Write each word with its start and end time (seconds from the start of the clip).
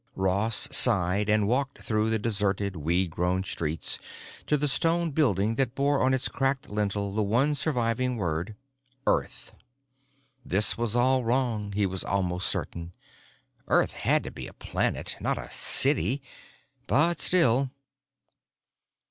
Ross 0.15 0.67
sighed 0.75 1.29
and 1.29 1.47
walked 1.47 1.79
through 1.79 2.09
the 2.09 2.17
deserted, 2.17 2.75
weed 2.75 3.11
grown 3.11 3.43
streets 3.43 3.99
to 4.47 4.57
the 4.57 4.67
stone 4.67 5.11
building 5.11 5.53
that 5.57 5.75
bore 5.75 6.01
on 6.01 6.11
its 6.11 6.27
cracked 6.27 6.71
lintel 6.71 7.13
the 7.13 7.21
one 7.21 7.53
surviving 7.53 8.17
word, 8.17 8.55
"Earth." 9.05 9.53
This 10.43 10.75
was 10.75 10.95
all 10.95 11.23
wrong, 11.23 11.71
he 11.73 11.85
was 11.85 12.03
almost 12.03 12.47
certain; 12.47 12.93
Earth 13.67 13.91
had 13.93 14.23
to 14.23 14.31
be 14.31 14.47
a 14.47 14.53
planet, 14.53 15.17
not 15.19 15.37
a 15.37 15.51
city. 15.51 16.23
But 16.87 17.19
still.... 17.19 17.69